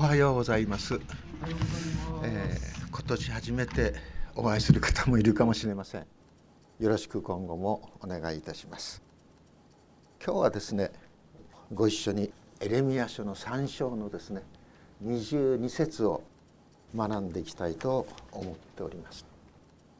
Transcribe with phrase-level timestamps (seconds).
[0.00, 0.98] はようございます、
[2.24, 3.92] えー、今年初めて
[4.34, 6.06] お会いする方もいるかもしれません。
[6.80, 9.02] よろしく今後もお願いいたします。
[10.24, 10.90] 今日はですね
[11.74, 14.42] ご一緒にエレミア書の3章のですね
[15.04, 16.22] 22節を
[16.96, 19.26] 学んでいきたいと思っております。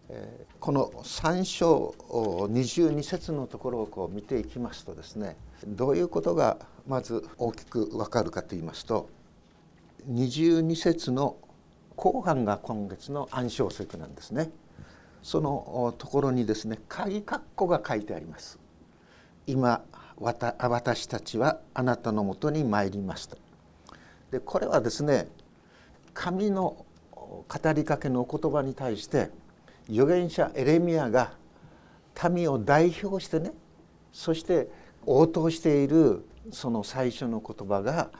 [0.08, 5.36] えこの3章22節のところをこう見ていきますとですね
[5.66, 6.56] どういうことが
[6.88, 9.10] まず大きく分かるかと言いますと
[10.08, 11.36] 22節の
[11.96, 14.50] 後半が今月の暗唱節なんですね。
[15.22, 18.58] そのところにですね鍵括弧が書いてあります。
[19.46, 19.82] 今
[20.18, 23.36] 私たちはあなたのもとに参りました。
[24.30, 25.28] でこれはですね
[26.14, 26.84] 神の
[27.20, 29.30] 語りかけの言葉に対して
[29.88, 31.32] 預言者エレミアが
[32.30, 33.52] 民を代表してね
[34.12, 34.68] そして
[35.06, 38.10] 応答しているその最初の言葉が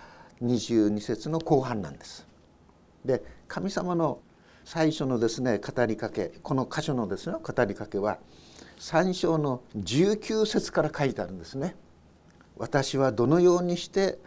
[0.43, 2.27] 22節の後半なんです。
[3.05, 4.21] で神様の
[4.65, 8.19] 最初のですね語りかけこの箇所のですね語りかけは
[8.79, 11.75] 3章の19節から書いてあるんですね。
[12.57, 14.19] 私はどのようにして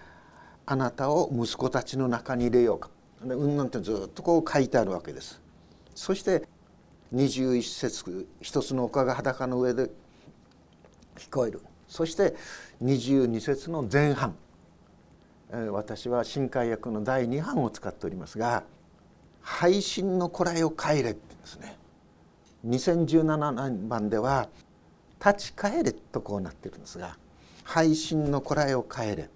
[0.65, 2.89] あなたを息子たちの中に入れようか
[3.21, 5.41] うんなんてずっとこう書いてあるわけです。
[5.95, 6.47] そして
[7.13, 9.89] 21節一つの丘が裸の上で
[11.15, 12.35] 聞こえるそして
[12.83, 14.35] 22節の前半
[15.71, 18.63] 私は新海訳の第2版を使っておりますが
[19.41, 21.77] 「配信のこらえを帰れ」って言うんですね。
[22.65, 24.49] 2017番では
[25.23, 27.17] 「立ち返れ」とこうなってるんですが
[27.63, 29.29] 「配信のこらえを帰れ」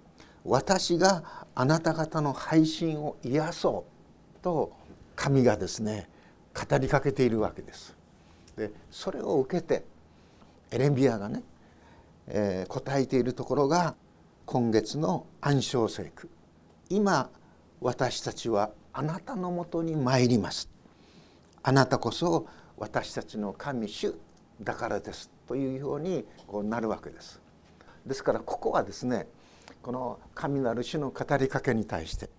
[0.44, 3.84] 私があなた方の配信を癒そ
[4.40, 4.72] うと
[5.14, 6.08] 神がですね
[6.52, 7.94] 語りかけているわけです。
[8.56, 9.84] でそれを受けて
[10.72, 11.44] エレンビアがね、
[12.26, 13.94] えー、答えているところが
[14.50, 16.30] 今月の暗唱聖句。
[16.88, 17.28] 今
[17.82, 20.70] 私たちはあなたのもとに参ります。
[21.62, 22.46] あなたこそ
[22.78, 24.14] 私たちの神主
[24.62, 25.30] だからです。
[25.46, 27.42] というようにこうなるわけです。
[28.06, 29.26] ですからここはですね
[29.82, 32.30] この神なる主の語りかけに対して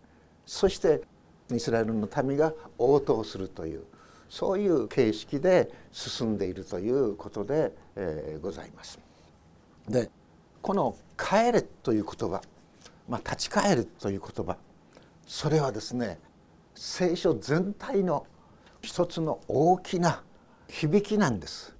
[0.47, 1.03] そして
[1.53, 3.83] イスラエルの民が応答するという
[4.29, 8.97] そういう形式で進んでいるということで、えー、ございます。
[9.87, 10.09] で
[10.61, 12.41] この「帰れ」という言葉、
[13.07, 14.57] まあ、立ち返るという言葉
[15.27, 16.19] それはですね
[16.75, 18.25] 聖書全体の
[18.81, 20.23] 一つの大きな
[20.67, 21.75] 響きなんです。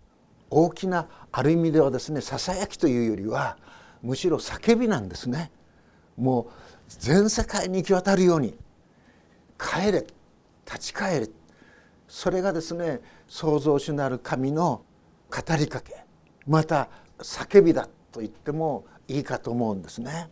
[0.50, 3.58] 大きなある意味ではですねささやきというよりは
[4.02, 5.52] むしろ叫びなんですね。
[6.18, 6.46] もう
[6.88, 8.58] 全世界に行き渡るように
[9.58, 10.06] 帰れ
[10.66, 11.30] 立ち返れ。
[12.08, 14.82] それがですね創造主なる神の
[15.30, 16.04] 語りかけ
[16.48, 20.30] また叫びだと言ってもいいかと思うんですね。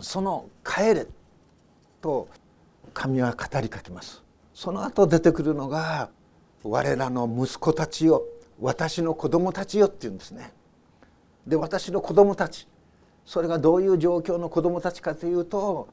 [0.00, 1.06] その「帰れ」
[2.00, 2.28] と
[2.94, 4.22] 神は語りかけます。
[4.54, 6.10] その後出てくるのが
[6.64, 8.24] 「我らの息子たちよ
[8.60, 10.52] 私の子供たちよ」って言うんですね。
[11.46, 12.68] で私の子供たち
[13.24, 15.88] それがどういう状況の子供たちかというと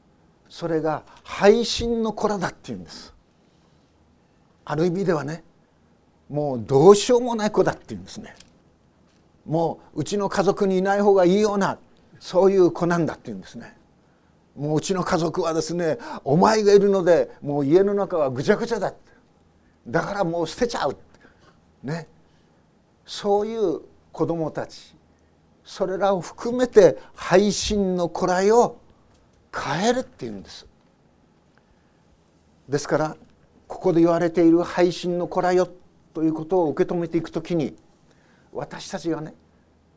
[0.48, 3.14] それが配信の子らだっていうんです。
[4.64, 5.44] ある意味ではね
[6.28, 8.34] もうどうしようもない子だって言うんですね
[9.46, 11.78] もううちの家族にいない方がいいような
[12.18, 13.76] そういう子なんだって言うんですね。
[14.56, 18.94] もううちの家族はですねお前がいるのでもう家の中はぐちゃぐちゃだ
[19.86, 20.96] だからもう捨てちゃう
[21.82, 22.08] ね。
[23.04, 24.94] そういう子供たち。
[25.64, 28.78] それらを含めて配信のこらえを
[29.52, 30.66] 変えるっていうんです。
[32.68, 33.16] ですから
[33.68, 35.68] ここで言われている配信の子らよ
[36.14, 37.76] ということを受け止めていくときに
[38.56, 39.34] 私たちがね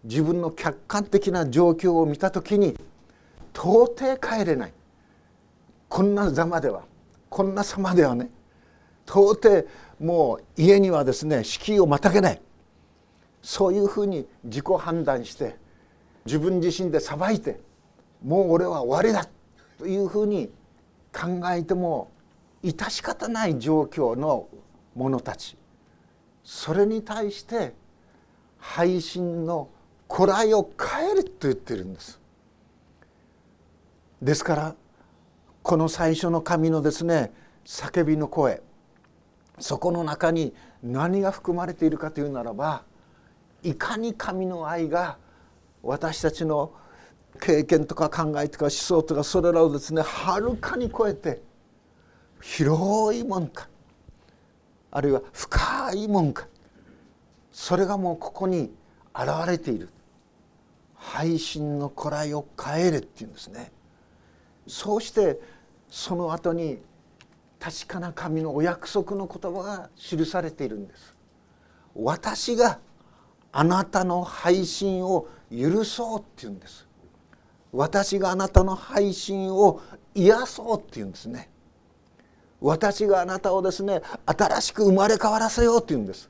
[0.03, 2.77] 自分の客観的な状況を見た時に
[3.53, 4.73] 到底帰れない。
[5.87, 6.83] こんなざまでは
[7.29, 8.29] こんな様ではね
[9.07, 9.65] 到底
[9.99, 12.41] もう家にはですね敷居をまたげない。
[13.41, 15.55] そういうふうに自己判断して
[16.25, 17.59] 自分自身で裁いて
[18.23, 19.29] もう俺は終わりだ。
[19.77, 20.49] というふうに
[21.13, 22.11] 考えても
[22.61, 24.47] 致し方ない状況の
[24.93, 25.57] 者たち。
[26.43, 27.73] それに対して
[28.59, 29.69] 配信の
[30.07, 32.19] こらえを変えると言ってるんです。
[34.21, 34.75] ですから
[35.63, 37.31] この最初の神のですね
[37.65, 38.61] 叫びの声
[39.59, 40.53] そこの中に
[40.83, 42.83] 何が含まれているかというならば
[43.63, 45.17] いかに神の愛が
[45.83, 46.73] 私たちの
[47.39, 51.41] 経験とか考えとか思想とかそれらをですねはるかに超えて
[52.41, 53.67] 広いもんか
[54.91, 56.47] あるいは深いもんか
[57.59, 58.71] それがもうここに
[59.13, 59.89] 現れている。
[60.95, 63.73] 配信のこらいを変えるっていうんですね。
[64.65, 65.41] そうして
[65.89, 66.79] その後に
[67.59, 71.13] 確かな神のお約束の言葉が記されているんです。
[71.95, 72.79] 私が
[73.51, 76.87] あなたの配信を許そうって言うんです。
[77.73, 79.81] 私があなたの配信を
[80.15, 81.49] 癒そうって言うんですね。
[82.61, 86.29] 私があなたをですね新しく生まれ変わらせようって言うんです。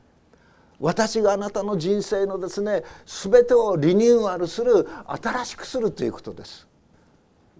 [0.79, 6.67] 私があなたの人生のですね全てをリニューアルする新しくするということです。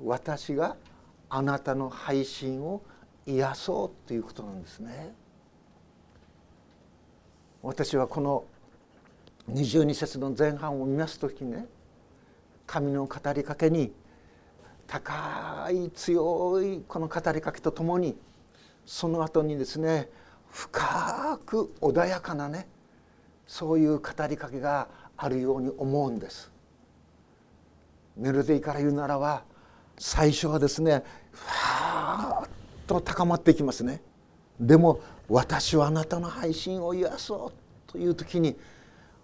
[0.04, 0.78] 私が
[1.30, 2.82] あなたの配信を
[3.26, 5.14] 癒そうということなんですね。
[7.62, 8.46] 私はこの
[9.52, 11.66] 22節の前半を見ます時ね
[12.66, 13.92] 神の語りかけに
[14.88, 18.16] 高い強いこの語りかけとともに
[18.86, 20.10] その後にですね
[20.50, 22.68] 深く穏やかなね
[23.50, 24.88] そういう語りかけが
[25.18, 26.52] あるように思うんです。
[28.16, 29.42] メロディーから言うならば
[29.98, 32.50] 最初はですねふわーっ
[32.86, 34.04] と高まっていきますね。
[34.60, 37.52] でも私はあなたの配信を癒そ
[37.88, 38.56] うという時に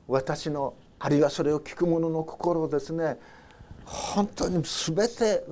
[0.08, 3.20] 私のあるいはそれを聞く者の心をですね
[3.86, 5.46] 本当に全て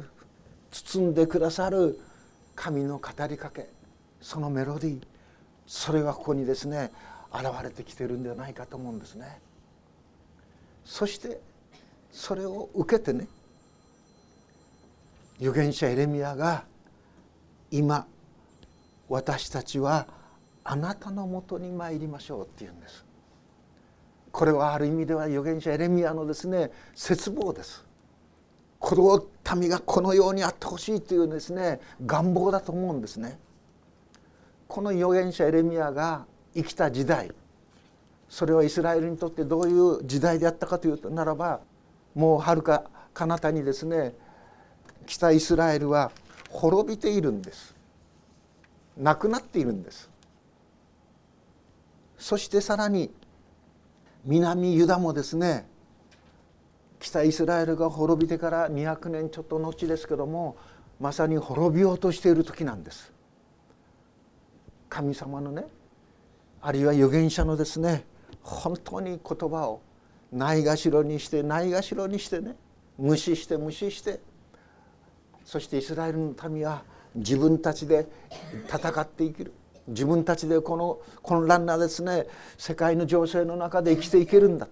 [0.72, 2.00] 包んでくださる
[2.56, 3.70] 神の語りかけ
[4.20, 5.04] そのメロディー
[5.68, 6.92] それがここにですね
[7.34, 9.40] 現れてきてるんではないかと思うんですね。
[10.86, 11.40] そして
[12.12, 13.28] それを受けてね
[15.40, 16.66] 預言者エレミアが
[17.72, 18.06] 今
[19.10, 20.08] 私たちは
[20.64, 23.04] あなたのもとに参りましょうって言うんです。
[24.32, 27.84] これはある意味では預言者エレミアのですね絶望です。
[28.80, 33.40] この民がこのようにあってほしいというですね願望だと思うんですね。
[34.68, 37.32] この預言者エレミアが生きた時代
[38.30, 41.60] それはイスラエルにとってどういう時代であったかというとならば
[42.16, 42.84] もうはるか
[43.14, 44.16] 彼方にですね
[45.06, 46.12] 北イスラエルは
[46.50, 47.76] 滅びているんです。
[48.98, 50.10] なくなっているんです。
[52.18, 53.12] そしてさらに
[54.24, 55.68] 南ユダもですね
[57.00, 60.56] 北イスラエルが滅びてから200年ちょっと後ですけども
[61.00, 63.12] まさに滅びようとしている時なんです。
[64.90, 65.66] 神様のね
[66.66, 68.06] あるいは預言者のですね
[68.42, 69.82] 本当に言葉を
[70.32, 72.56] ないがしろにしてないがしろにしてね
[72.98, 74.22] 無視して無視して
[75.44, 76.84] そしてイスラエルの民は
[77.16, 78.08] 自分たちで
[78.74, 79.54] 戦って生きる。
[79.90, 82.26] 自分たちでこの混乱なですね
[82.58, 84.70] 世界の情勢の中で生きていけるんだ。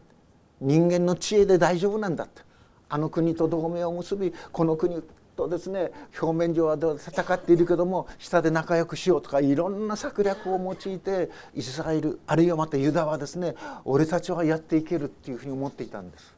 [0.62, 2.42] 人間の知恵で大丈夫なんだって。
[2.88, 5.02] あの国と同盟を結びこの国
[5.48, 13.56] とですね表面上は戦っているけども下で仲良くしようとかいろんな策略を用いてイスラエルあるいはまたユダはですね
[13.86, 16.36] 俺たちはやっていけるっていうふうに思っていたんです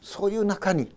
[0.00, 0.94] そういう中に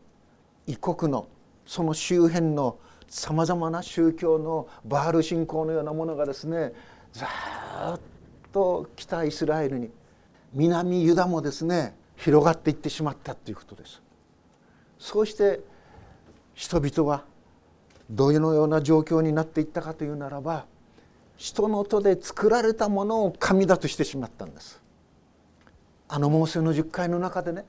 [0.67, 1.27] 異国の
[1.65, 2.77] その周辺の
[3.07, 6.73] さまざまな宗教のバール信仰のようなものがですね
[7.13, 7.99] ずっ
[8.51, 9.89] と北イスラエルに
[10.53, 14.01] 南ユダもですね広がっていってしまったということです。
[14.99, 15.61] そうして
[16.59, 17.23] 人々は
[18.09, 20.65] どのような状況になっていったかというならば
[21.37, 24.81] 人の手で作られたものを神だとしてしまったんです。
[26.09, 27.63] あのモーセの10回の中でね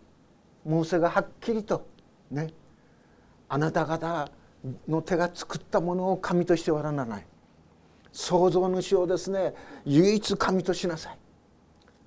[0.65, 1.87] モーセがはっきりと
[2.33, 2.53] ね
[3.49, 4.29] あなた方
[4.89, 7.27] の手が作ったものを神としてはならない。
[8.11, 11.19] 創造主をですね唯一神としなさい。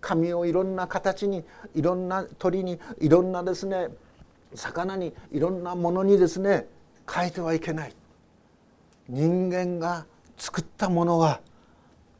[0.01, 3.87] 神をいろんな形にいろんな鳥にいろんなですね
[4.55, 6.67] 魚にいろんなものにですね
[7.11, 7.95] 変えてはいけない。
[9.09, 10.05] 人間が
[10.37, 11.41] 作ったものは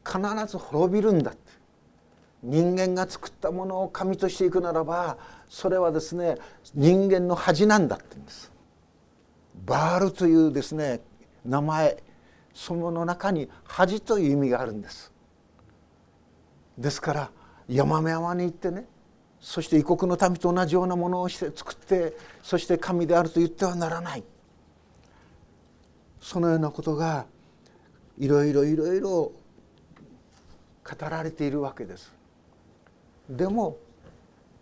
[0.06, 1.40] 必ず滅びるんだって。
[2.42, 5.16] 人間が作ったものを神としていくならば
[5.48, 6.36] それはですね
[6.74, 8.52] 人間の恥なんだって言うんです。
[9.64, 11.00] バールというですね
[11.46, 12.02] 名前
[12.52, 15.10] そのの中に恥という意味があるんです。
[16.76, 17.30] ですから
[17.66, 18.86] 山々山に行ってね
[19.40, 24.24] そして異国の民と同じようなものをして作ってそして神であると言ってはならない。
[26.24, 27.26] そのようなことが
[28.18, 29.34] いろいろいろいろ語
[31.10, 32.14] られているわけです
[33.28, 33.76] でも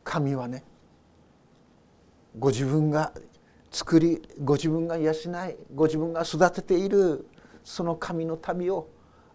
[0.02, 0.64] 神はね
[2.37, 3.12] ご自分が
[3.71, 5.14] 作りご自分が養い
[5.73, 7.28] ご自分が育てている
[7.62, 8.88] その神の民を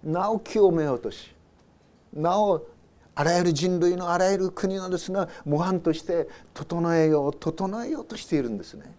[0.04, 1.34] なお清めようとし
[2.14, 2.68] なお
[3.16, 8.94] あらゆる人類のあらゆる国のですね模範として整えよう整えようとしているんですね。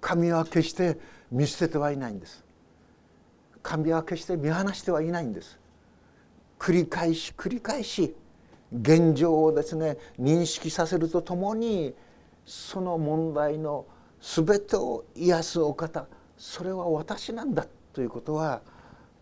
[0.00, 0.98] 神は決して
[1.30, 2.44] 見捨ててはいないんです。
[3.62, 5.58] 神は決して見放してはいないんです。
[6.58, 8.14] 繰り返し繰り返し
[8.72, 11.94] 現状をですね認識させるとともに
[12.44, 13.86] その問題の
[14.20, 18.62] 全てを癒すお方それは私なんだということは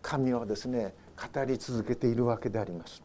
[0.01, 0.93] 神はですね
[1.33, 3.01] 語り続けているわけであります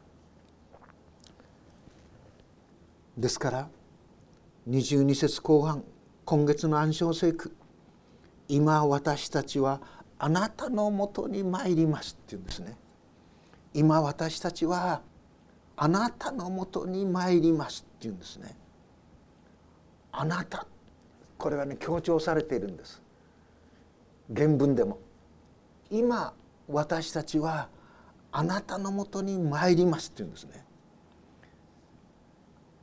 [3.17, 3.69] ですから
[4.69, 5.85] 22節後半
[6.25, 7.55] 今月の暗唱聖句
[8.53, 9.81] 今私たちは
[10.19, 12.77] あなたのもとに参りますっていうんですね。
[13.73, 15.01] 今私たちは
[15.75, 18.55] あなたのもとに参りますっていうんですね。
[20.13, 20.67] あなた
[21.39, 23.01] これがね強調されているんです。
[24.37, 24.99] 原文でも。
[25.91, 26.35] 今
[26.69, 27.71] 私たちは
[28.33, 30.67] あなたのもとに参りますっていうんですね。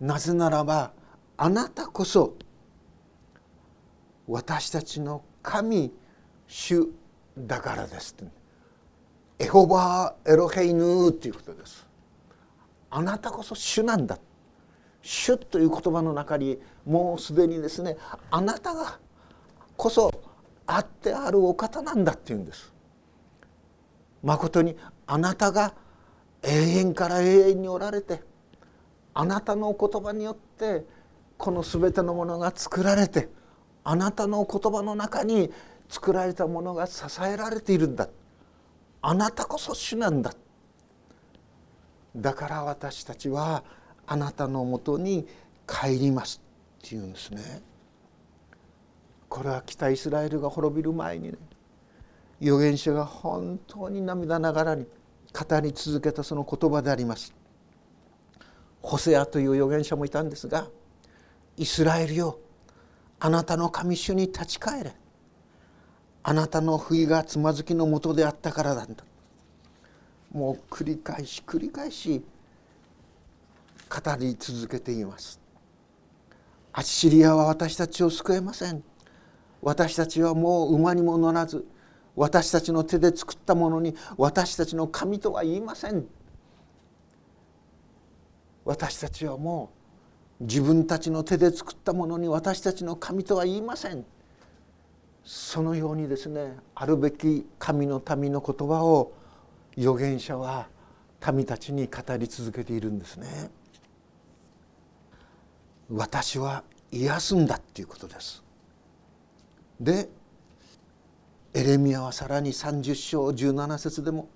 [0.02, 0.94] なぜならば
[1.38, 2.34] あなたこそ
[4.28, 5.92] 私たちの神
[6.48, 6.88] 主
[7.38, 8.16] だからです
[9.40, 11.88] エホバエロヘイヌっていうことです。
[12.90, 14.20] あなたこそ主なんだ。
[15.02, 17.96] 主という言葉の中にもうすでにですね
[18.32, 19.00] あなたが
[19.78, 20.12] こそ
[20.68, 22.74] あってあるお方なんだっていうんです。
[24.22, 24.76] まことに
[25.08, 25.74] あなたが
[26.44, 28.22] 永遠から永遠におられて
[29.14, 30.86] あなたのお言葉によって
[31.38, 33.30] この全てのものが作られて
[33.90, 35.52] あなたの言葉の中に
[35.90, 38.08] 作られたものが支えられているんだ。
[39.02, 40.32] あなたこそ主なんだ。
[42.16, 43.64] だから私たちは
[44.06, 45.28] あなたのもとに
[45.66, 46.40] 帰ります
[46.86, 47.64] っていうんですね。
[49.28, 51.38] これは北イスラエルが滅びる前にね
[52.40, 54.86] 預言者が本当に涙ながらに
[55.34, 57.34] 語り続けたその言葉であります。
[58.84, 60.68] ホセアという預言者もいたんですが
[61.58, 62.38] イスラエルよ
[63.20, 64.94] あなたの神主に立ち返れ。
[66.24, 69.04] あなたの不意がつまずきのもとであったからなんだ。
[70.32, 72.24] もう繰り返し繰り返し
[73.90, 75.40] 語り続けています。
[76.72, 78.84] アッシリアは私たちを救えません。
[79.62, 81.66] 私たちはもう馬にも乗らず
[82.16, 86.06] 私たちの手で作ったものに私たちの神とは言いません。
[88.66, 89.79] 私たちはもう
[90.40, 94.06] 自分たちの手で作ったものに私たちの神とは言いません。
[95.26, 99.14] そのようにですねあるべき神の民の言葉を
[99.78, 100.68] 預言者は
[101.34, 103.52] 民たちに語り続けているんですね。
[105.92, 108.44] 私は癒すんだっていうことです。
[109.80, 110.10] で
[111.54, 114.30] エレミアはさらに30章17節でも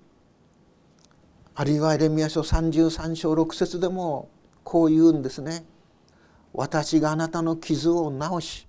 [1.54, 4.28] あるいはエレミア書33章6節でも
[4.64, 5.64] こう言うんですね。
[6.54, 8.66] 私があなたの傷を治し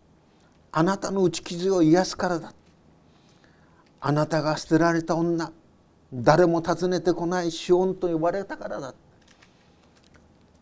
[0.71, 2.53] あなたの打ち傷を癒すからだ。
[4.01, 5.51] あなたが捨てられた女
[6.11, 8.93] 誰も訪ねてこないシオンと呼ばれたからだ。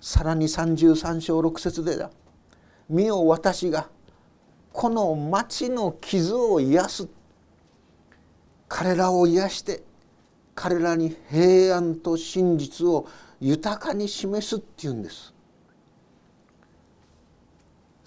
[0.01, 2.11] さらに33章6節でだ。
[2.89, 3.89] 見よ私が
[4.71, 7.07] この町の傷を癒す。
[8.67, 9.83] 彼らを癒して
[10.55, 13.07] 彼らに平安と真実を
[13.39, 15.32] 豊かに示すっていうんです。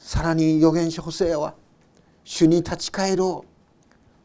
[0.06, 1.54] さらに預言者補正は
[2.22, 3.48] 主に立ち返ろう。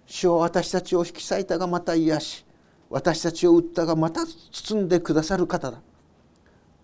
[0.06, 2.46] 主は私たちを引き裂いたがまた癒し
[2.92, 5.82] 私たちを打ったがまた包んでくださる方だ。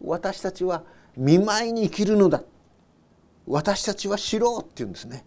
[0.04, 0.82] 私たちは
[1.16, 2.42] 見舞いに生きるのだ。
[3.46, 5.24] 私たちは知ろうって言うんですね。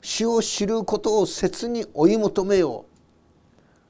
[0.00, 3.00] 主を知ることを切に追い求めよう。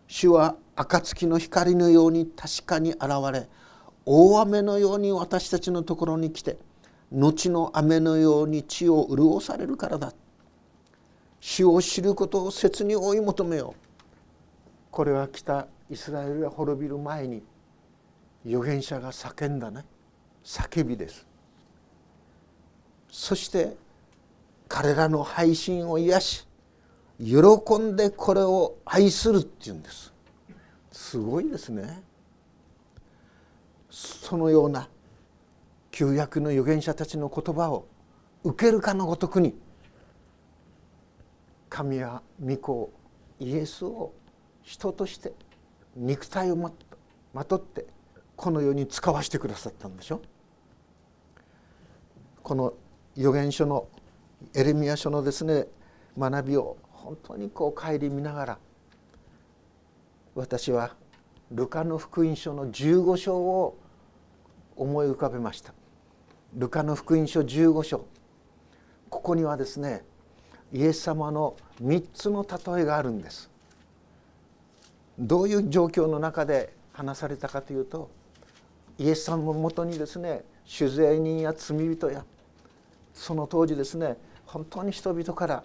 [0.09, 3.01] 主は暁の光のように確かに現
[3.33, 3.49] れ
[4.05, 6.59] 大雨のように私たちのところに来て
[7.11, 10.13] 後の雨のように地を潤されるからだ。
[11.41, 13.81] 主を知ることを切に追い求めよう。
[14.91, 17.43] これは北イスラエルが滅びる前に
[18.47, 19.85] 預言者が叫んだね。
[20.45, 21.27] 叫びです。
[23.11, 23.77] そして
[24.69, 26.47] 彼らの配信を癒し
[27.19, 30.13] 喜んでこれを愛するっていうんです。
[30.93, 32.03] すごいですね。
[33.91, 34.89] そのような
[35.91, 37.87] 旧約の預言者たちの言葉を
[38.45, 39.55] 受けるかのごとくに
[41.69, 42.93] 神は御子
[43.39, 44.13] イエスを
[44.63, 45.33] 人として
[45.97, 47.87] 肉体をまとって
[48.37, 50.21] この世に使わしてくださったんでしょ？
[52.43, 52.75] この
[53.17, 53.87] 預言書の
[54.55, 55.67] エレミア書のですね
[56.19, 58.59] 学びを本当にこう顧みながら
[60.35, 60.95] 私は
[61.51, 63.77] ルカの福音書の15章を
[64.77, 65.75] 思い浮かべました。
[66.55, 68.07] ルカの福音書15章。
[69.09, 70.03] ここにはですね
[70.73, 73.51] イエス様の3つの例えがあるんです。
[75.19, 78.11] どういう状況の中で話されたかというと
[78.99, 82.25] イエス様のもとにですね酒税人や罪人や
[83.13, 84.17] その当時ですね
[84.47, 85.65] 本当に人々から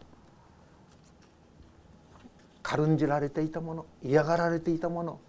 [2.62, 5.20] 軽んじられていたもの嫌がられていたもの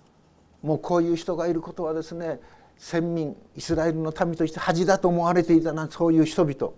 [0.62, 2.40] もうこういう人がいることはですね
[2.78, 6.72] 先民イスラエルの民として恥だと思われていたなそういう人々。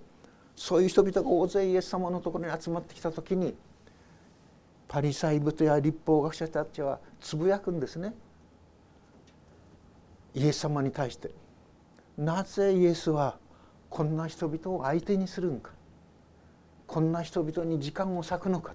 [0.57, 3.55] そういう人々が大勢イエス様のところに集まってきた時に
[4.89, 8.15] パリサイ人や立法学者たちはつぶやくんですね。
[10.35, 11.31] イエス様に対して。
[12.17, 13.39] なぜイエスは
[13.89, 15.71] こんな人々を相手にするんか。
[16.87, 18.75] こんな人々に時間を割くのか。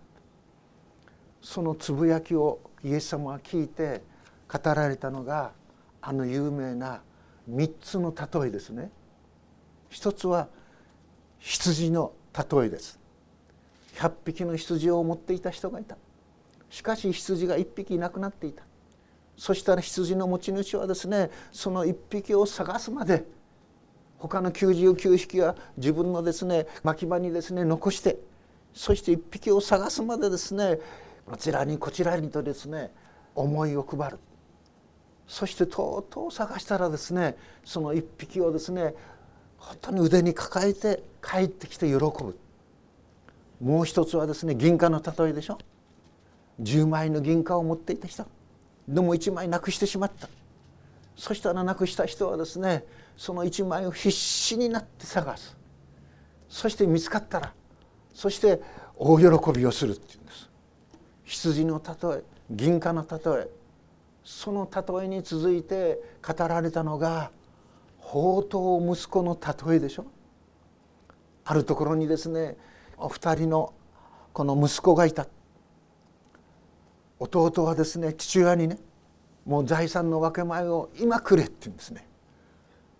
[1.41, 4.01] そのつぶやきをイエス様は聞いて
[4.47, 5.51] 語られたのが
[6.01, 7.01] あの有名な
[7.49, 8.91] 3つの例えですね。
[9.89, 10.47] 一つは
[11.39, 12.99] 羊の例えです。
[13.95, 15.97] 100匹の羊を持っていた人がいた。
[16.69, 18.63] しかし羊が1匹いなくなっていた。
[19.37, 23.25] そしたら羊の持ち主はですねその1匹を探すまで
[24.17, 28.17] 他の99匹は自分のですね巻き場にですね残して
[28.73, 30.79] そして1匹を探すまでですね
[31.25, 32.91] こちらにこちらにとですね
[33.35, 34.19] 思いを配る
[35.27, 38.93] そしてとうとう探したらですねその1匹をですね
[39.57, 42.37] 本当に腕に抱えて帰ってきて喜ぶ。
[43.61, 45.57] もう一つはですね銀貨の例えでしょ。
[46.61, 48.25] 10枚の銀貨を持っていた人。
[48.87, 50.27] でも1枚なくしてしまった。
[51.15, 52.83] そしたらなくした人はですね
[53.15, 55.55] その一枚を必死になって探す。
[56.49, 57.53] そして見つかったら
[58.13, 58.61] そして
[58.97, 60.49] 大喜びをするっていうんです。
[61.23, 63.62] 羊の例え銀貨の例え。
[64.23, 67.31] その例えに続いて語られたのが
[68.01, 69.37] 宝刀息子の
[69.67, 70.05] 例えでしょ？
[71.45, 72.57] あるところにですね
[72.97, 73.73] お二人の
[74.31, 75.27] この息子がいた。
[77.19, 78.77] 弟はですね父親にね
[79.45, 82.07] もう財産の分け前を今くれって言うんですね。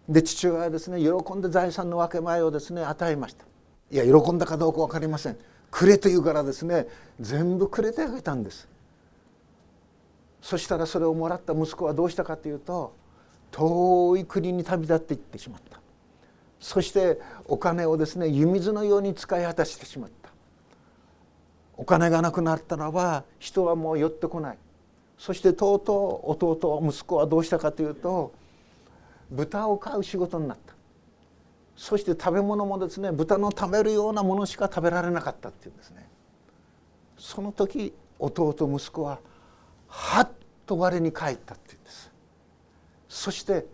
[0.09, 3.45] で父親はですね喜んで財産の分け前をですね与えました。
[3.91, 5.37] いや喜んだかどうか分かりません。
[5.71, 6.87] くれと言うからですね
[7.19, 8.67] 全部くれてあげたんです。
[10.43, 12.93] そしたらそれをもらった息子はどうしたかというと
[13.49, 15.79] 遠い国に旅立っていってしまった。
[16.59, 20.29] そしてお金をですね湯水のように使い果たしてしまった。
[21.77, 24.57] お金がなくなったらば人はもう寄ってこない。
[25.17, 28.33] そしてとうとう弟息子はどうしたかというと
[29.31, 30.73] 豚を飼う仕事になった。
[31.77, 36.05] そして食べ物もですね豚の食べるようなものしか食べられなかったっていうんですね。
[37.17, 39.19] その時弟息子は
[39.95, 40.31] はっ
[40.65, 42.11] と我に返ったっていうんです。
[43.07, 43.67] そして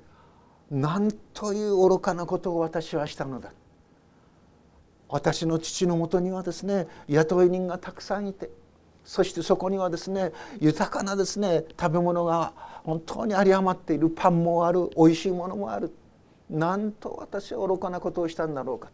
[0.69, 3.53] なんという愚かなことを私はしたのだ。
[5.07, 8.49] 私の父のもとにはですね雇い人がたくさんいて
[9.05, 12.53] そしてそこにはですね豊かなですね食べ物が
[12.83, 15.95] 本当に有り余っているパンもあるおいしいものもある。
[16.49, 18.89] なんと私は愚かなことをしたんだろうか。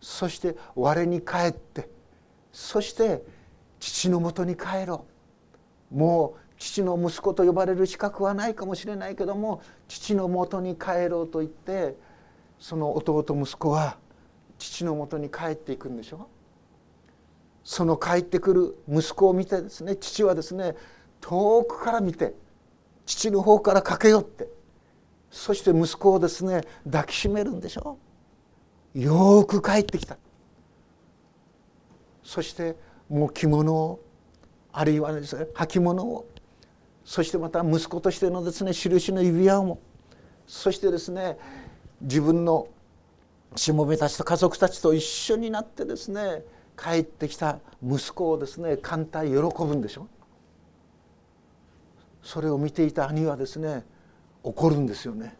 [0.00, 1.88] そして我に帰って
[2.52, 3.24] そして
[3.80, 5.15] 父のもとに帰ろう。
[5.90, 11.96] もう父の息子と呼ばれる資格はないかもしれないけども父のもとに帰ろうと言って
[12.58, 13.98] その弟息子は
[14.58, 16.28] 父のもとに帰っていくんでしょ？
[17.62, 20.74] その帰ってくる息子を見てですね父はですね
[21.20, 22.34] 遠くから見て
[23.04, 24.48] 父の方から駆け寄って
[25.30, 27.98] そして息子をですね抱きしめるんでしょ？
[28.94, 30.16] うよく帰ってきた。
[32.24, 32.76] そして
[33.08, 34.00] もう着物を
[34.78, 36.26] あるいはね履物を。
[37.02, 39.80] そしてまた息子としてのですね印の指輪も
[40.46, 41.38] そしてですね
[42.02, 42.68] 自分の
[43.54, 46.44] しもべたちと家族たちと一緒になってですね
[46.76, 50.08] 帰ってきた息子をですね簡単喜ぶんでしょ。
[52.22, 53.82] それを見ていた兄はですね
[54.42, 55.38] 怒るんですよね。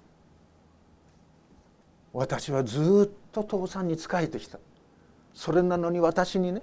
[2.14, 4.58] 私はずっと父さんに仕えてきた。
[5.34, 6.62] それなのに私にね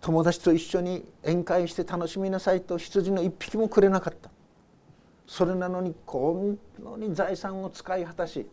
[0.00, 4.30] 友達と一緒に宴会して楽しみなさいと羊の一匹もくれなかった。
[5.26, 8.46] それなのにこんなに財産を使い果たし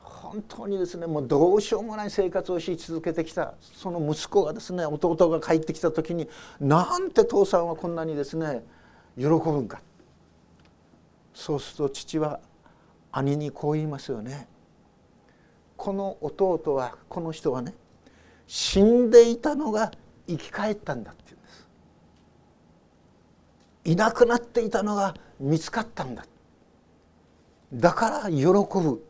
[0.00, 3.54] 本当にですねもうどうしようもない生活をし続けてきた。
[3.60, 8.64] その息子がですね弟が帰ってきた時になんて父さんはこんなにですね
[9.18, 9.82] 喜ぶんか。
[11.34, 12.40] そうすると父は
[13.12, 14.48] 兄にこう言いますよね。
[15.76, 17.74] この弟はこの人はね
[18.46, 19.92] 死んでいたのが
[20.28, 21.66] 生き返ったんだって言うんです。
[23.84, 26.26] いなくなっていたのが見つかったんだ
[27.72, 29.04] だから喜ぶ。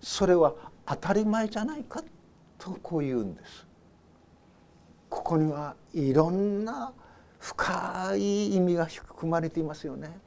[0.00, 0.54] それは
[0.86, 2.02] 当たり前じゃないか
[2.58, 3.66] とこう言うんです。
[5.08, 6.92] ここにはいろんな
[7.38, 10.18] 深い意味が含まれていますよね。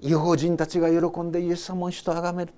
[0.00, 2.54] 違法人たちが喜んでイエス様を主と崇める。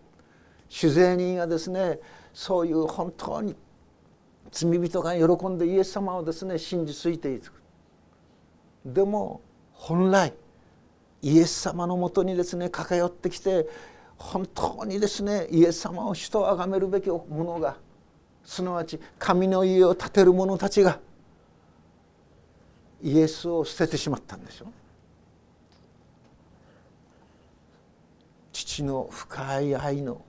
[0.71, 1.99] 酒税人がですね
[2.33, 3.55] そういう本当に
[4.53, 7.53] 罪人が喜んでイエス様をですね信じついていく。
[8.85, 9.41] でも
[9.73, 10.35] 本来
[11.23, 13.67] イエス様のもとにですね駆け寄ってきて
[14.19, 17.77] 本当にですねイエス様を主と崇めるべきものが
[18.45, 21.01] すなわち神の家を建てる者たちが
[23.03, 24.69] イエスを捨ててしまったんでしょう。
[28.53, 30.23] 父の深い愛の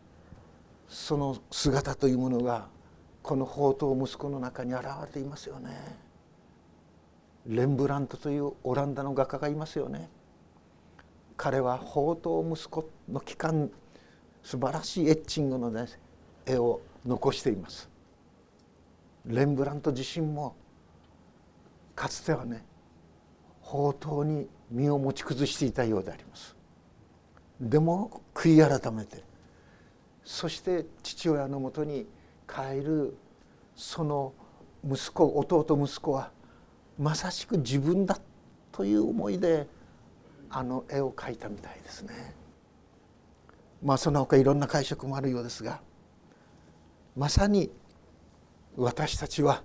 [0.88, 2.68] その姿というものが
[3.24, 5.72] この宝刀息子の中に現れていますよね。
[7.48, 10.10] レンブラントというオランダの画家がいますよね。
[11.38, 13.72] 彼は宝刀息子の期間
[14.44, 15.88] 素晴らしいエッチングの、ね、
[16.46, 17.90] 絵を残しています。
[19.26, 20.56] レンブラント自身も
[21.96, 22.66] かつてはね
[23.64, 26.56] 宝刀に身を持ち崩していたようであります。
[27.62, 29.24] でも悔い改めて
[30.26, 32.06] そして父親のもとに
[32.54, 33.18] 帰る
[33.76, 34.34] その
[34.88, 36.32] 息子弟息子は
[37.00, 38.20] まさしく自分だ
[38.72, 39.68] という思いで
[40.50, 42.36] あの絵を描いたみたいですね。
[43.82, 45.82] まあその他いろんな解釈もあるようですが
[47.18, 47.72] まさに
[48.78, 49.64] 私たちは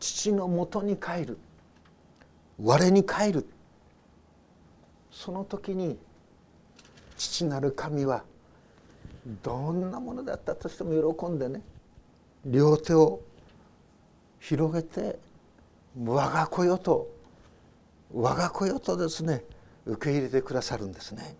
[0.00, 1.38] 父のもとに帰る
[2.62, 3.46] 我に帰る
[5.10, 5.98] その時に
[7.16, 8.24] 父なる神は
[9.42, 11.62] どんなものだったとしても喜んでね
[12.46, 13.20] 両手を
[14.40, 15.18] 広げて
[16.02, 17.08] 我が子よと
[18.14, 19.44] 我が子よとですね
[19.84, 21.36] 受け入れてくださるんですね。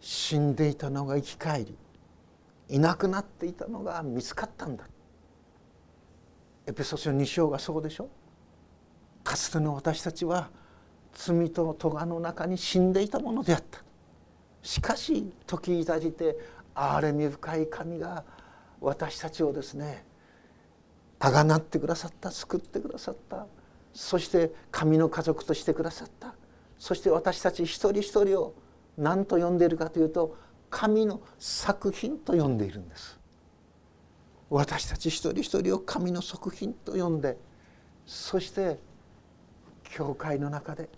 [0.00, 1.76] 死んでいたのが生き返り
[2.68, 4.84] いなくなっていたのが見つかったんだ。
[6.66, 8.08] エペソ書2章がそうでしょ。
[9.22, 10.50] かつての私たちは
[11.14, 13.83] 罪と咎の中に死んでいたものであった。
[14.64, 16.36] しかし時いたじて
[16.74, 18.24] 憐れみ深い神が
[18.80, 20.04] 私たちをですね
[21.20, 23.46] あがなってくださった救ってくださった。
[23.92, 26.34] そして神の家族としてくださった。
[26.78, 28.54] そして私たち一人一人を
[28.98, 30.36] 何と呼んでいるかというと
[30.70, 33.20] 神の作品と呼んでいるんです。
[34.50, 37.38] 私たち一人一人を神の作品と呼んで
[38.06, 38.78] そして
[39.84, 40.88] 教会の中で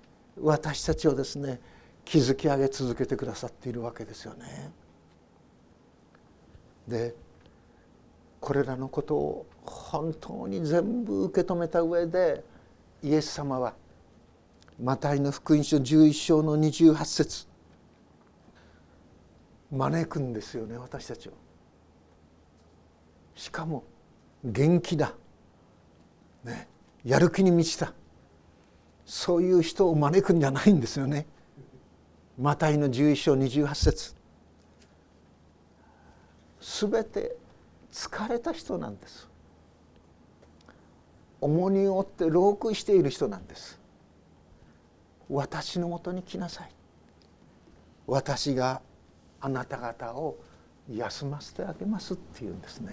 [0.41, 1.61] 私たちをですね
[2.07, 4.73] 築き上げ続けてくださっているわけですよね。
[6.89, 7.15] で
[8.41, 12.45] これらのことを本当に全部受け止めた上で
[13.03, 13.75] イエス様は
[14.81, 17.49] マタイの福音書11章の28節
[19.73, 21.33] 招くんですよね私たちを。
[23.35, 23.83] しかも
[24.45, 25.13] 元気だ、
[26.45, 26.69] ね、
[27.05, 27.93] やる気に満ちた
[29.05, 31.27] そういう人を招くんじゃないんですよね。
[32.39, 34.15] マタイの11章28節。
[36.61, 37.35] すべて
[37.91, 39.27] 疲れた人なんです。
[41.41, 43.81] 重荷を負って老苦している人なんです。
[45.31, 46.71] 私のもとに来なさい。
[48.07, 48.83] 私が
[49.41, 50.37] あなた方を
[50.93, 52.93] 休ませてあげますっていうんですね。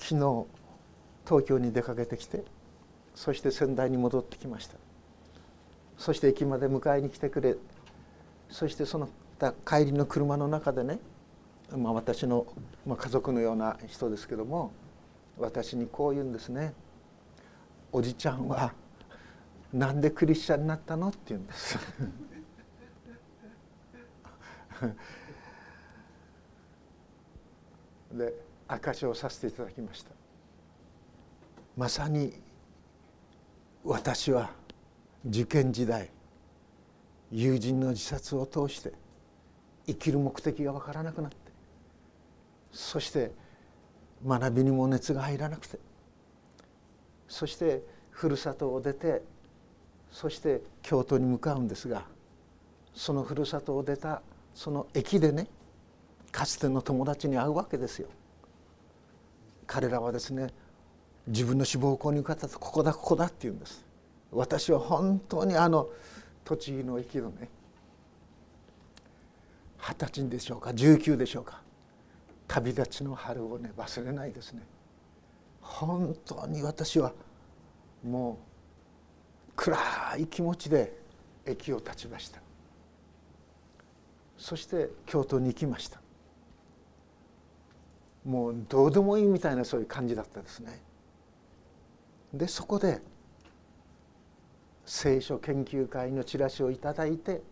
[0.00, 0.46] 昨日
[1.24, 2.42] 東京に出かけてきて
[3.14, 4.89] そして仙台に戻ってきました。
[6.00, 7.56] そして駅まで迎えに来てくれ
[8.48, 9.10] そしてその
[9.66, 10.98] 帰りの車の中でね、
[11.76, 12.46] まあ、私の、
[12.86, 14.72] まあ、家族のような人ですけども
[15.38, 16.72] 私にこう言うんですね
[17.92, 18.72] 「おじちゃんは
[19.74, 21.78] なんでクリスチャンになったの?」って言うんです。
[28.12, 28.34] で
[28.66, 30.12] 証しをさせていただきました。
[31.76, 32.32] まさに
[33.84, 34.59] 私は
[35.28, 36.10] 受験時代
[37.30, 38.92] 友人の自殺を通して
[39.86, 41.36] 生きる目的が分からなくなって
[42.72, 43.32] そして
[44.26, 45.78] 学びにも熱が入らなくて
[47.28, 49.22] そしてふるさとを出て
[50.10, 52.04] そして京都に向かうんですが
[52.94, 54.22] そのふるさとを出た
[54.54, 55.46] その駅でね
[56.32, 58.08] かつての友達に会うわけですよ。
[59.66, 60.48] 彼らはですね
[61.26, 63.84] 自分の志望校に受かったとここだここだって言うんです。
[64.32, 65.88] 私は本当にあの
[66.44, 67.48] 栃木の駅のね
[69.78, 71.62] 二十歳でしょうか19でしょうか
[72.46, 74.62] 旅立ちの春をね忘れないですね。
[75.60, 77.12] 本当に私は
[78.04, 78.38] も
[79.50, 79.78] う暗
[80.18, 80.98] い気持ちで
[81.46, 82.40] 駅を立ちました。
[84.36, 86.00] そして京都に行きました。
[88.24, 90.80] もうどうでもいいみたいなそういう感じだったですね。
[92.34, 93.00] でそこで
[94.92, 97.42] 聖書研究会のチラシを頂いて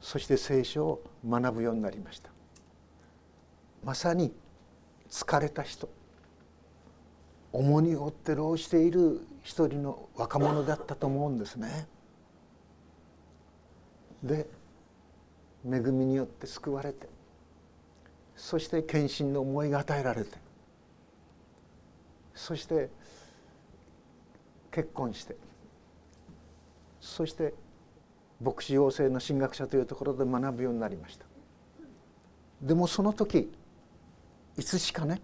[0.00, 2.30] そして聖書を学ぶようになりました
[3.84, 4.34] まさに
[5.08, 5.88] 疲れた人
[7.52, 11.86] 重荷を負って労している一人の若者だったと思うんですね。
[14.24, 14.46] で
[15.64, 17.08] 恵みによって救われて
[18.34, 20.38] そして献身の思いが与えられて
[22.34, 22.88] そして
[24.72, 25.36] 結婚して
[27.02, 27.52] そして
[28.40, 31.26] 牧師養成の神学者というところで学ぶようになりました。
[32.62, 33.52] でもその時
[34.56, 35.20] いつしかね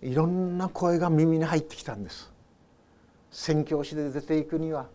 [0.00, 2.32] いろんな声が耳に入ってきたんです。
[3.30, 4.86] 宣教師で出ていくには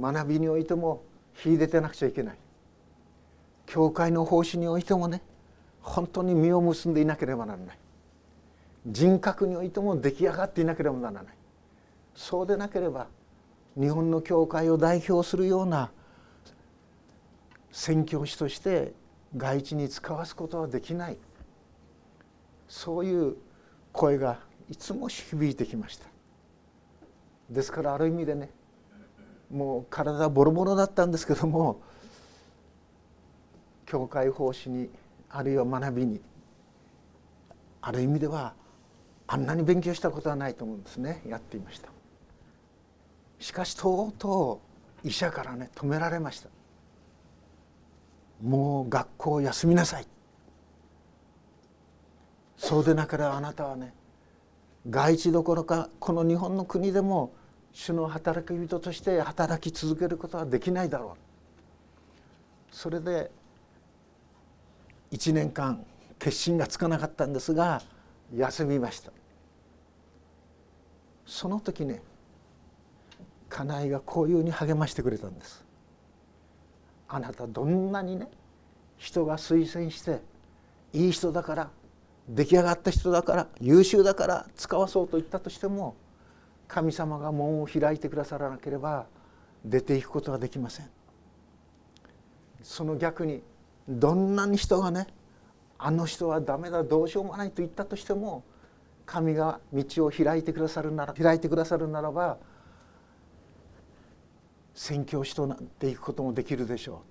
[0.00, 1.02] 学びにおいても
[1.36, 2.38] 秀でてなくちゃいけない。
[3.66, 5.20] 教会の奉仕においてもね
[5.82, 7.78] 本当に実を結んでいなければならない。
[8.86, 11.34] 人格においても出来上がっていなければならない。
[12.14, 13.08] そうでなければ
[13.78, 15.90] 日本の教会を代表するような
[17.70, 18.92] 宣教師として
[19.36, 21.18] 外地に使わすことはできない。
[22.68, 23.36] そういう
[23.92, 26.06] 声がいつも響いてきました。
[27.48, 28.50] ですからある意味でね
[29.50, 31.82] もう体ボロボロだったんですけども
[33.86, 34.88] 教会奉仕に
[35.28, 36.20] あるいは学びに
[37.80, 38.54] ある意味では
[39.26, 41.22] あんなに勉強したことはないと思うんですね。
[41.26, 41.88] やっていました。
[43.40, 44.60] しかしとうと
[45.04, 46.48] う医者からね止められました。
[48.42, 50.06] もう学校休みなさい。
[52.56, 53.94] そうでなければあなたはね
[54.88, 57.32] 外地どころかこの日本の国でも
[57.72, 62.74] 主の働き人として働き続けることはできないだろう。
[62.74, 63.30] それで
[65.12, 65.84] 1年間
[66.18, 67.82] 決心がつかなかったんですが
[68.36, 69.12] 休みました。
[71.24, 72.02] その時ね
[73.50, 75.66] 家内がこういうふうに励ましてくれたんです。
[77.08, 78.28] あなたどんなにね
[78.96, 80.22] 人が推薦して
[80.92, 81.70] いい人だから
[82.28, 85.96] 出来上がった人だから優秀だから使わそうと言ったとしても
[86.68, 89.06] 神様が門を開いてくださらなければ
[89.64, 90.90] 出ていくことはできません。
[92.62, 93.42] その逆に
[93.88, 95.08] どんなに人がね
[95.78, 98.44] あの人はダメだどうしようもないと言ったとしても
[99.06, 102.38] 神が道を開いてくださるなら開いてくださるならば
[104.80, 107.02] 宣教師となっていくこともできるでしょ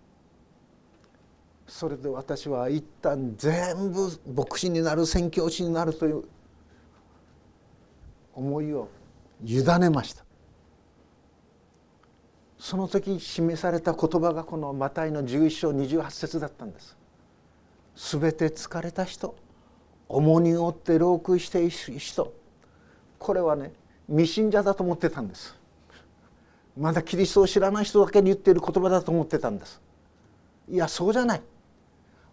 [1.68, 1.72] う。
[1.72, 6.24] それで私は一旦全部牧師になる宣教師になるという
[8.34, 8.90] 思いを
[9.46, 10.26] 委ねました。
[12.58, 16.98] その時示された言葉がこのマタイの11章28節だったんです。
[17.96, 19.36] すべて疲れた人
[20.08, 22.34] 重荷を負って老苦している人。
[23.20, 23.74] これはね
[24.08, 25.59] 未信者だと思ってたんです。
[26.78, 29.82] まだキリストを知らない人だけに言っている言葉だと思ってたんです。
[30.70, 31.42] いやそうじゃない。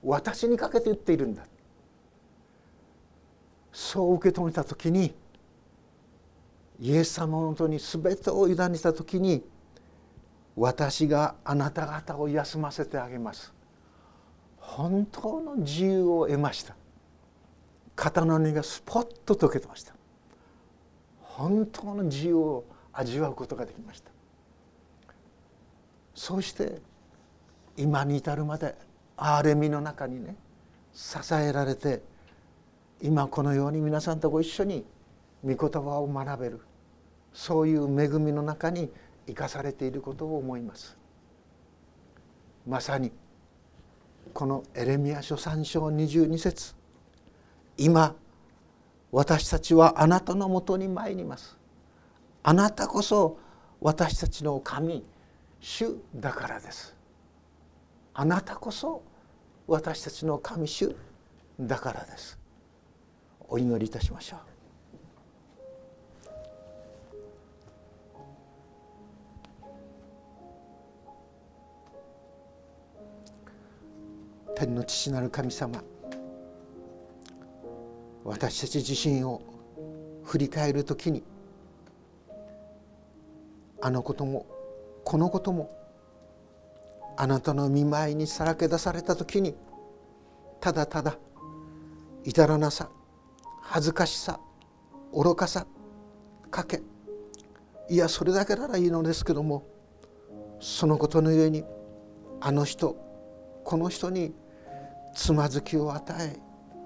[0.02, 1.44] 私にかけて言っているんだ。
[3.72, 5.14] そう受け止めた時に
[6.80, 9.44] イエス様のもとに全てを委ねた時に
[10.54, 13.52] 私があなた方を休ませてあげます。
[14.58, 16.74] 本当の自由を得ました。
[17.94, 19.94] 肩の荷がスポッと解けてました。
[21.20, 24.10] 本当の自由を味わうことができました。
[26.16, 26.80] そして
[27.76, 28.74] 今に至るまで
[29.18, 30.34] 憐れみの中にね
[30.94, 32.02] 支えられて
[33.02, 34.86] 今このように皆さんとご一緒に
[35.44, 36.60] 御言葉を学べる
[37.34, 38.90] そういう恵みの中に
[39.26, 40.96] 生かされていることを思います。
[42.66, 43.12] まさに
[44.32, 46.74] このエレミア書3章22節
[47.76, 48.16] 今
[49.12, 51.58] 私たちはあなたのもとに参ります。
[52.42, 53.38] あなたこそ
[53.82, 55.04] 私たちの神
[55.68, 56.94] 主だからです。
[58.14, 59.02] あなたこそ
[59.66, 60.94] 私たちの神主
[61.58, 62.38] だからです。
[63.48, 64.40] お祈りいたしましょう。
[74.54, 75.82] 天の父なる神様
[78.24, 79.42] 私たち自身を
[80.22, 81.24] 振り返る時に
[83.82, 84.46] あのことも
[85.06, 85.70] このことも
[87.16, 89.54] あなたの見舞いにさらけ出された時に
[90.60, 91.16] ただただ
[92.24, 92.90] 至らなさ
[93.62, 94.40] 恥ずかしさ
[95.14, 95.64] 愚かさ
[96.50, 96.82] かけ
[97.88, 99.64] いやそれだけならいいのですけども
[100.58, 101.62] そのことのゆえに
[102.40, 102.96] あの人
[103.62, 104.34] この人に
[105.14, 106.36] つまずきを与え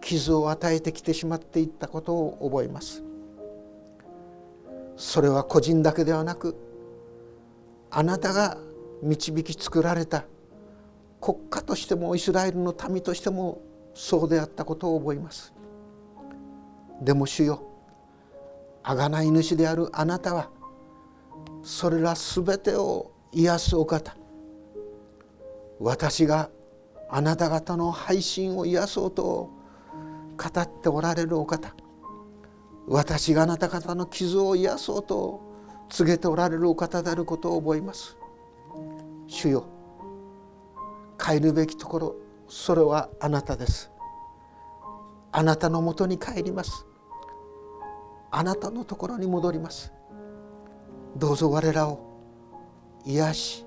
[0.02, 3.02] 傷を与えてきてしまっていったことを覚えます。
[4.98, 6.69] それは個人だけではなく
[7.90, 8.56] あなたが
[9.02, 10.24] 導き作られた
[11.20, 13.60] 国家としてもイスラエルの民としても
[13.94, 15.52] そうであったことを覚えます。
[17.02, 17.62] でも主よ
[18.84, 20.50] 贖い主であるあなたは
[21.62, 24.16] それらすべてを癒すお方。
[25.78, 26.50] 私が
[27.08, 29.50] あなた方の配信を癒そうと
[30.36, 31.74] 語っておられるお方。
[32.86, 35.49] 私があなた方の傷を癒そうと
[35.90, 38.16] 告げておられるお方であることを覚えます。
[39.26, 39.66] 主よ
[41.18, 42.16] 帰るべきところ
[42.48, 43.90] それはあなたです。
[45.32, 46.86] あなたのもとに帰ります。
[48.30, 49.92] あなたのところに戻ります。
[51.16, 52.00] どうぞ我らを
[53.04, 53.66] 癒し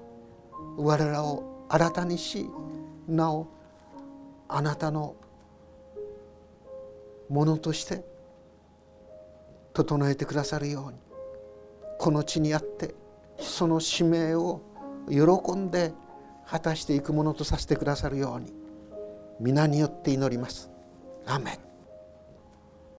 [0.77, 2.49] 我らを新たにし
[3.07, 3.47] なお
[4.47, 5.15] あなたの
[7.29, 8.05] ものとして
[9.73, 11.02] 整えてくださるように。
[12.03, 12.95] この地にあって
[13.39, 14.59] その使命を
[15.09, 15.93] 喜んで
[16.45, 18.51] 果たしていくものとさせてくださるように
[19.39, 20.69] 皆によって祈ります。
[21.25, 21.72] アメン